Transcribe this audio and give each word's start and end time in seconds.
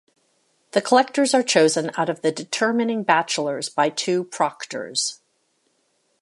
The 0.71 0.81
collectors 0.81 1.35
are 1.35 1.43
chosen 1.43 1.91
out 1.95 2.09
of 2.09 2.21
the 2.21 2.31
determining 2.31 3.03
bachelors 3.03 3.69
by 3.69 3.89
the 3.89 3.95
two 3.97 4.23
proctors. 4.23 5.21